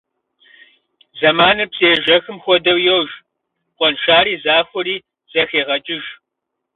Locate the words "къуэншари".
3.77-4.33